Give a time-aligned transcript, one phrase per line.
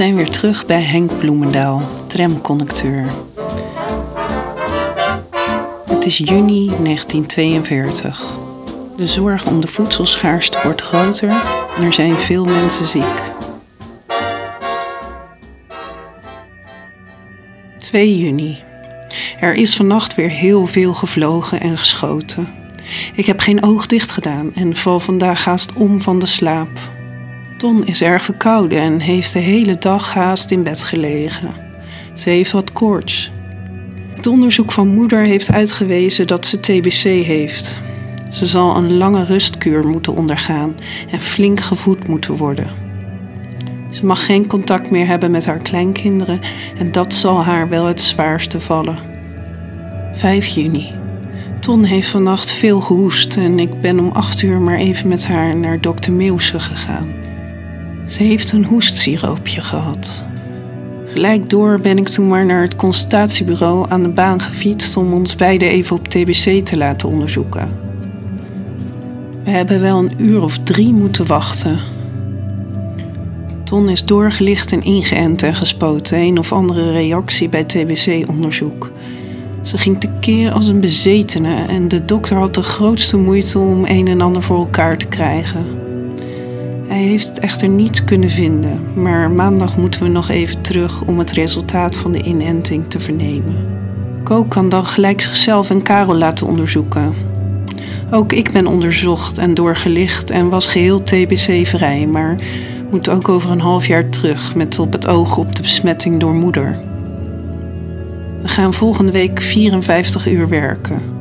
[0.00, 3.04] zijn weer terug bij Henk Bloemendaal, tramconducteur.
[5.86, 8.38] Het is juni 1942.
[8.96, 11.28] De zorg om de voedselschaarste wordt groter
[11.76, 13.22] en er zijn veel mensen ziek.
[17.78, 18.58] 2 juni.
[19.40, 22.48] Er is vannacht weer heel veel gevlogen en geschoten.
[23.14, 26.99] Ik heb geen oog dicht gedaan en val vandaag haast om van de slaap.
[27.60, 31.54] Ton is erg verkouden en heeft de hele dag haast in bed gelegen.
[32.14, 33.30] Ze heeft wat koorts.
[34.14, 37.80] Het onderzoek van moeder heeft uitgewezen dat ze TBC heeft.
[38.30, 40.74] Ze zal een lange rustkuur moeten ondergaan
[41.10, 42.70] en flink gevoed moeten worden.
[43.90, 46.40] Ze mag geen contact meer hebben met haar kleinkinderen
[46.78, 48.98] en dat zal haar wel het zwaarste vallen.
[50.14, 50.92] 5 juni.
[51.60, 55.56] Ton heeft vannacht veel gehoest en ik ben om 8 uur maar even met haar
[55.56, 57.20] naar dokter Meeuwse gegaan.
[58.10, 60.24] Ze heeft een hoestsiroopje gehad.
[61.06, 65.36] Gelijk door ben ik toen maar naar het consultatiebureau aan de baan gefietst om ons
[65.36, 67.68] beiden even op TBC te laten onderzoeken.
[69.44, 71.78] We hebben wel een uur of drie moeten wachten.
[73.64, 78.90] Ton is doorgelicht en ingeënt en gespoten, een of andere reactie bij TBC-onderzoek.
[79.62, 84.08] Ze ging tekeer als een bezetene en de dokter had de grootste moeite om een
[84.08, 85.79] en ander voor elkaar te krijgen.
[86.90, 91.18] Hij heeft het echter niet kunnen vinden, maar maandag moeten we nog even terug om
[91.18, 93.66] het resultaat van de inenting te vernemen.
[94.24, 97.14] Ko kan dan gelijk zichzelf en Karel laten onderzoeken.
[98.10, 102.38] Ook ik ben onderzocht en doorgelicht en was geheel TBC-vrij, maar
[102.90, 106.34] moet ook over een half jaar terug met op het oog op de besmetting door
[106.34, 106.78] moeder.
[108.42, 111.19] We gaan volgende week 54 uur werken.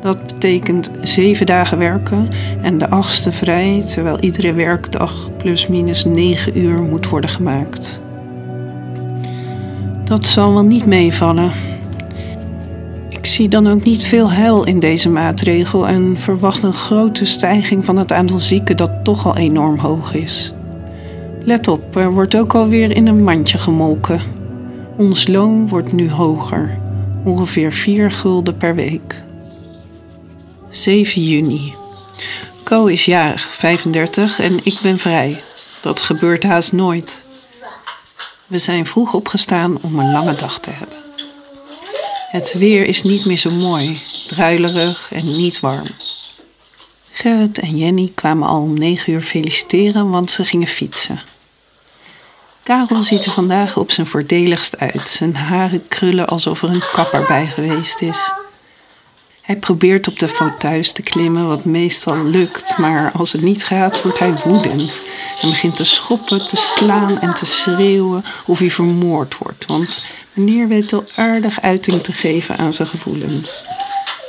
[0.00, 2.28] Dat betekent zeven dagen werken
[2.62, 8.02] en de achtste vrij, terwijl iedere werkdag plus minus 9 uur moet worden gemaakt.
[10.04, 11.50] Dat zal wel niet meevallen.
[13.08, 17.84] Ik zie dan ook niet veel heil in deze maatregel en verwacht een grote stijging
[17.84, 20.52] van het aantal zieken dat toch al enorm hoog is.
[21.44, 24.20] Let op, er wordt ook alweer in een mandje gemolken.
[24.96, 26.78] Ons loon wordt nu hoger,
[27.24, 29.22] ongeveer 4 gulden per week.
[30.70, 31.74] 7 juni.
[32.64, 35.42] Co is jarig, 35, en ik ben vrij.
[35.80, 37.22] Dat gebeurt haast nooit.
[38.46, 40.96] We zijn vroeg opgestaan om een lange dag te hebben.
[42.30, 45.86] Het weer is niet meer zo mooi, druilerig en niet warm.
[47.10, 51.20] Gerrit en Jenny kwamen al om negen uur feliciteren, want ze gingen fietsen.
[52.62, 55.08] Karel ziet er vandaag op zijn voordeligst uit.
[55.08, 58.32] Zijn haren krullen alsof er een kapper bij geweest is.
[59.40, 64.02] Hij probeert op de fauteuils te klimmen, wat meestal lukt, maar als het niet gaat,
[64.02, 65.02] wordt hij woedend
[65.42, 70.02] en begint te schoppen, te slaan en te schreeuwen of hij vermoord wordt, want
[70.32, 73.62] meneer weet al aardig uiting te geven aan zijn gevoelens.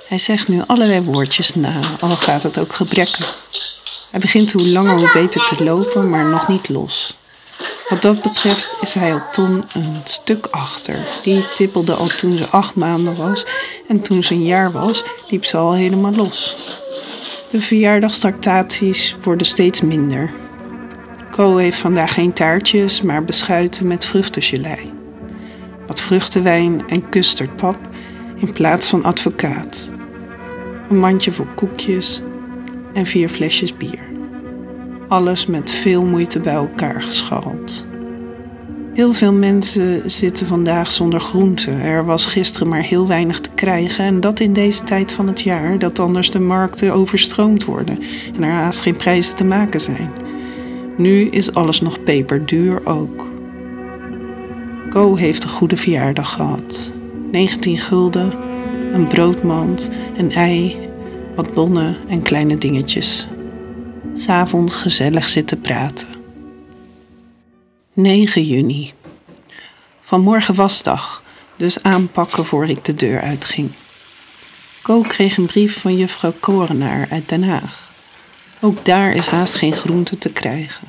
[0.08, 3.26] Hij zegt nu allerlei woordjes na, al gaat het ook gebrekken.
[4.12, 7.16] Hij begint hoe langer hoe beter te lopen, maar nog niet los.
[7.92, 10.96] Wat dat betreft is hij op Ton een stuk achter.
[11.24, 13.46] Die tippelde al toen ze acht maanden was
[13.88, 16.56] en toen ze een jaar was, liep ze al helemaal los.
[17.50, 20.34] De verjaardagstractaties worden steeds minder.
[21.32, 24.94] Co heeft vandaag geen taartjes, maar beschuiten met vruchtengelei.
[25.88, 27.78] Wat vruchtenwijn en custardpap
[28.36, 29.92] in plaats van advocaat.
[30.90, 32.22] Een mandje voor koekjes
[32.94, 34.11] en vier flesjes bier
[35.12, 37.86] alles met veel moeite bij elkaar gescharreld.
[38.94, 41.82] Heel veel mensen zitten vandaag zonder groenten.
[41.82, 45.42] Er was gisteren maar heel weinig te krijgen en dat in deze tijd van het
[45.42, 48.00] jaar, dat anders de markten overstroomd worden
[48.36, 50.12] en er haast geen prijzen te maken zijn.
[50.98, 53.28] Nu is alles nog peperduur ook.
[54.90, 56.92] Go heeft een goede verjaardag gehad.
[57.32, 58.34] 19 gulden,
[58.94, 60.78] een broodmand, een ei,
[61.36, 63.28] wat bonnen en kleine dingetjes
[64.16, 66.08] s'avonds gezellig zitten praten.
[67.94, 68.94] 9 juni.
[70.02, 71.24] Vanmorgen wasdag,
[71.56, 73.72] dus aanpakken voor ik de deur uitging.
[74.82, 77.94] Ko kreeg een brief van juffrouw Korenaar uit Den Haag.
[78.62, 80.88] Ook daar is haast geen groente te krijgen.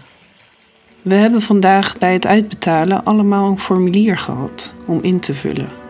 [1.03, 5.82] We hebben vandaag bij het uitbetalen allemaal een formulier gehad om in te vullen.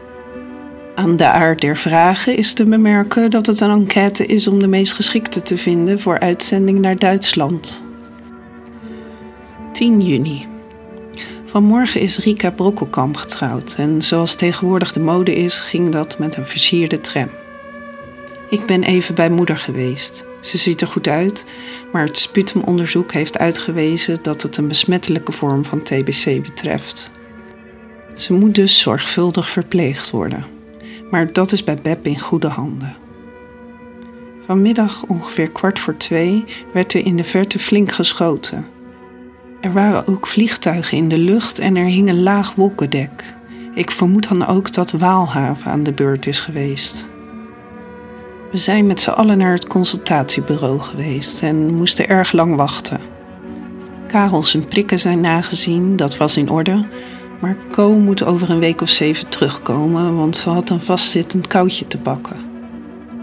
[0.95, 4.67] Aan de aard der vragen is te bemerken dat het een enquête is om de
[4.67, 7.85] meest geschikte te vinden voor uitzending naar Duitsland.
[9.73, 10.47] 10 juni.
[11.45, 16.47] Vanmorgen is Rika Brokkelkamp getrouwd en zoals tegenwoordig de mode is, ging dat met een
[16.47, 17.31] versierde tram.
[18.51, 20.25] Ik ben even bij moeder geweest.
[20.41, 21.45] Ze ziet er goed uit,
[21.93, 27.11] maar het sputumonderzoek heeft uitgewezen dat het een besmettelijke vorm van TBC betreft.
[28.17, 30.47] Ze moet dus zorgvuldig verpleegd worden,
[31.13, 32.95] maar dat is bij Beb in goede handen.
[34.47, 38.67] Vanmiddag ongeveer kwart voor twee werd er in de verte flink geschoten.
[39.61, 43.35] Er waren ook vliegtuigen in de lucht en er hing een laag wolkendek.
[43.75, 47.09] Ik vermoed dan ook dat Waalhaven aan de beurt is geweest.
[48.51, 53.01] We zijn met z'n allen naar het consultatiebureau geweest en moesten erg lang wachten.
[54.07, 56.85] Karel zijn prikken zijn nagezien, dat was in orde.
[57.43, 61.87] Maar Co moet over een week of zeven terugkomen, want ze had een vastzittend koudje
[61.87, 62.37] te pakken.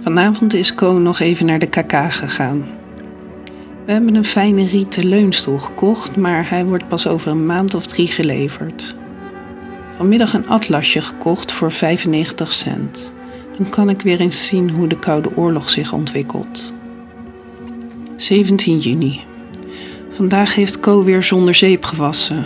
[0.02, 2.68] Vanavond is Co nog even naar de KK gegaan.
[3.86, 7.86] We hebben een fijne rieten leunstoel gekocht, maar hij wordt pas over een maand of
[7.86, 8.96] drie geleverd.
[9.98, 13.14] Vanmiddag een atlasje gekocht voor 95 cent.
[13.58, 16.74] Dan kan ik weer eens zien hoe de Koude Oorlog zich ontwikkelt.
[18.16, 19.20] 17 juni.
[20.10, 22.46] Vandaag heeft Co weer zonder zeep gewassen.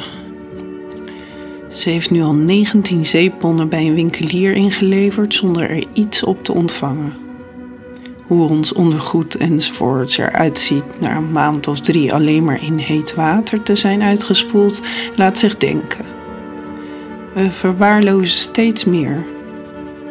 [1.74, 6.54] Ze heeft nu al 19 zeepbonnen bij een winkelier ingeleverd zonder er iets op te
[6.54, 7.14] ontvangen.
[8.28, 13.16] Hoe ons ondergoed enzovoorts eruit ziet na een maand of drie alleen maar in heet
[13.16, 14.81] water te zijn uitgespoeld,
[15.16, 16.06] laat zich denken.
[17.34, 19.26] We verwaarlozen steeds meer.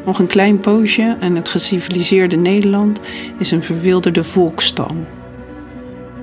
[0.05, 3.01] Nog een klein poosje en het geciviliseerde Nederland
[3.39, 5.07] is een verwilderde volkstam.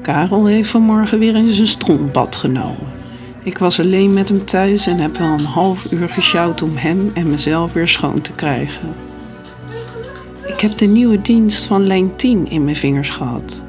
[0.01, 2.98] Karel heeft vanmorgen weer eens een strombad genomen.
[3.43, 7.11] Ik was alleen met hem thuis en heb wel een half uur gesjouwd om hem
[7.13, 8.95] en mezelf weer schoon te krijgen.
[10.47, 13.63] Ik heb de nieuwe dienst van lijn 10 in mijn vingers gehad.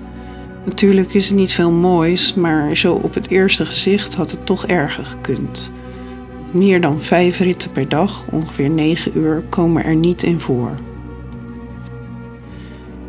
[0.64, 4.66] Natuurlijk is het niet veel moois, maar zo op het eerste gezicht had het toch
[4.66, 5.72] erger gekund.
[6.50, 10.74] Meer dan vijf ritten per dag, ongeveer 9 uur, komen er niet in voor.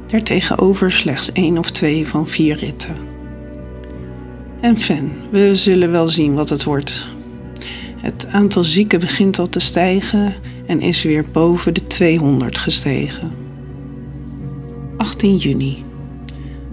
[0.07, 3.11] Daartegenover slechts één of twee van vier ritten.
[4.62, 7.08] En fan, we zullen wel zien wat het wordt.
[7.98, 10.34] Het aantal zieken begint al te stijgen
[10.66, 13.31] en is weer boven de 200 gestegen.
[14.98, 15.84] 18 juni.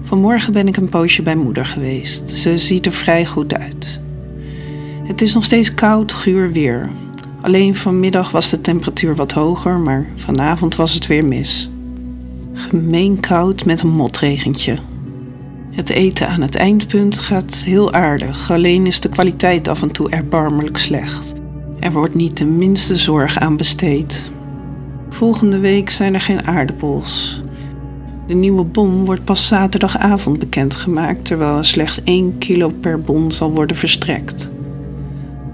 [0.02, 2.30] Vanmorgen ben ik een poosje bij moeder geweest.
[2.30, 4.00] Ze ziet er vrij goed uit.
[5.04, 6.90] Het is nog steeds koud, guur weer.
[7.40, 11.70] Alleen vanmiddag was de temperatuur wat hoger, maar vanavond was het weer mis.
[12.52, 14.76] Gemeen koud met een motregentje.
[15.78, 20.10] Het eten aan het eindpunt gaat heel aardig, alleen is de kwaliteit af en toe
[20.10, 21.34] erbarmelijk slecht.
[21.80, 24.30] Er wordt niet de minste zorg aan besteed.
[25.10, 27.42] Volgende week zijn er geen aardappels.
[28.26, 33.52] De nieuwe bon wordt pas zaterdagavond bekendgemaakt, terwijl er slechts 1 kilo per bon zal
[33.52, 34.50] worden verstrekt.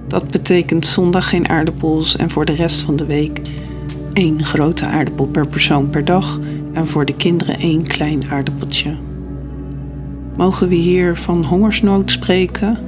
[0.08, 3.40] Dat betekent zondag geen aardappels en voor de rest van de week
[4.12, 6.38] één grote aardappel per persoon per dag
[6.72, 8.96] en voor de kinderen één klein aardappeltje.
[10.36, 12.78] Mogen we hier van hongersnood spreken?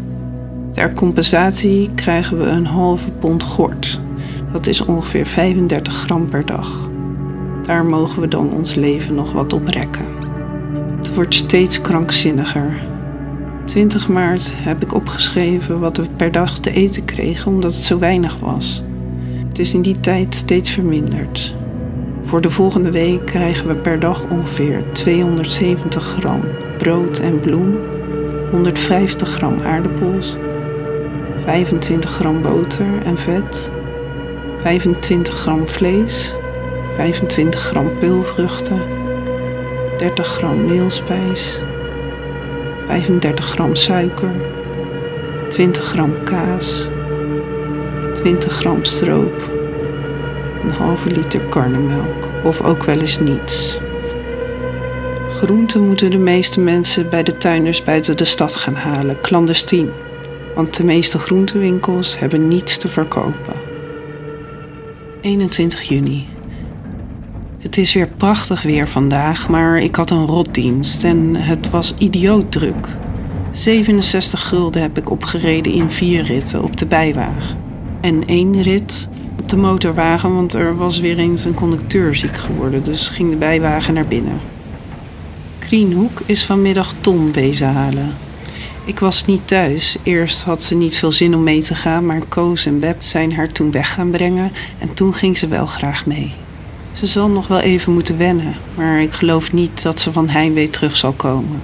[0.73, 4.01] Ter compensatie krijgen we een halve pond gort.
[4.53, 6.89] Dat is ongeveer 35 gram per dag.
[7.63, 10.05] Daar mogen we dan ons leven nog wat op rekken.
[10.97, 12.83] Het wordt steeds krankzinniger.
[13.65, 17.99] 20 maart heb ik opgeschreven wat we per dag te eten kregen omdat het zo
[17.99, 18.83] weinig was.
[19.49, 21.55] Het is in die tijd steeds verminderd.
[22.25, 26.41] Voor de volgende week krijgen we per dag ongeveer 270 gram
[26.87, 27.79] brood en bloem,
[28.51, 30.37] 150 gram aardappels,
[31.45, 33.71] 25 gram boter en vet,
[34.61, 36.35] 25 gram vlees,
[36.97, 38.81] 25 gram peulvruchten,
[39.97, 41.61] 30 gram meelspijs,
[42.87, 44.35] 35 gram suiker,
[45.49, 46.89] 20 gram kaas,
[48.13, 49.51] 20 gram stroop,
[50.63, 53.86] een halve liter karnemelk of ook wel eens niets.
[55.37, 59.91] Groenten moeten de meeste mensen bij de tuinders buiten de stad gaan halen, clandestien.
[60.55, 63.55] Want de meeste groentewinkels hebben niets te verkopen.
[65.21, 66.27] 21 juni.
[67.59, 72.53] Het is weer prachtig weer vandaag, maar ik had een rotdienst en het was idioot
[72.53, 72.89] druk.
[73.51, 77.59] 67 gulden heb ik opgereden in vier ritten op de bijwagen.
[78.01, 79.09] En één rit
[79.41, 83.37] op de motorwagen, want er was weer eens een conducteur ziek geworden, dus ging de
[83.37, 84.55] bijwagen naar binnen.
[85.67, 88.15] Krienhoek is vanmiddag Tom wezen halen.
[88.85, 89.97] Ik was niet thuis.
[90.03, 93.35] Eerst had ze niet veel zin om mee te gaan, maar Koos en Beb zijn
[93.35, 96.35] haar toen weg gaan brengen en toen ging ze wel graag mee.
[96.93, 100.69] Ze zal nog wel even moeten wennen, maar ik geloof niet dat ze van heimwee
[100.69, 101.63] terug zal komen.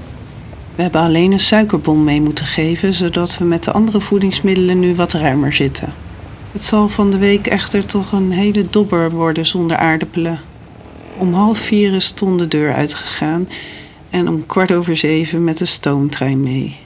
[0.75, 4.94] We hebben alleen een suikerbom mee moeten geven, zodat we met de andere voedingsmiddelen nu
[4.94, 5.92] wat ruimer zitten.
[6.52, 10.40] Het zal van de week echter toch een hele dobber worden zonder aardappelen.
[11.18, 13.47] Om half vier is Ton de deur uitgegaan
[14.12, 16.76] en om kwart over zeven met de stoomtrein mee.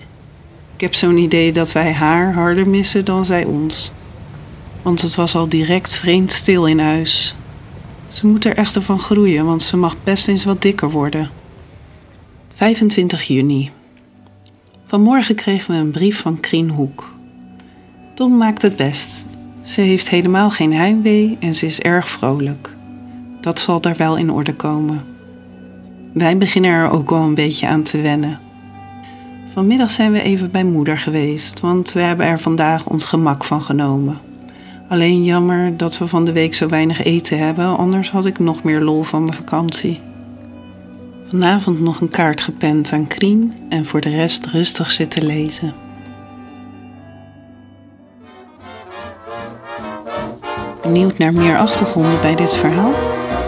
[0.75, 3.93] Ik heb zo'n idee dat wij haar harder missen dan zij ons.
[4.83, 7.35] Want het was al direct vreemd stil in huis.
[8.09, 11.31] Ze moet er echter van groeien, want ze mag best eens wat dikker worden.
[12.55, 13.71] 25 juni.
[14.87, 17.15] Vanmorgen kregen we een brief van Krien Hoek.
[18.15, 19.27] Tom maakt het best.
[19.63, 22.71] Ze heeft helemaal geen heimwee en ze is erg vrolijk.
[23.41, 25.16] Dat zal daar wel in orde komen.
[26.17, 28.39] Wij beginnen er ook al een beetje aan te wennen.
[29.53, 33.63] Vanmiddag zijn we even bij moeder geweest, want we hebben er vandaag ons gemak van
[33.63, 34.19] genomen.
[34.89, 38.63] Alleen jammer dat we van de week zo weinig eten hebben, anders had ik nog
[38.63, 40.01] meer lol van mijn vakantie.
[41.29, 45.75] Vanavond nog een kaart gepend aan Krien en voor de rest rustig zitten lezen.
[50.83, 52.93] Benieuwd naar meer achtergronden bij dit verhaal?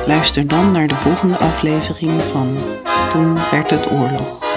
[0.08, 2.56] Luister dan naar de volgende aflevering van
[3.08, 4.47] Toen werd het oorlog.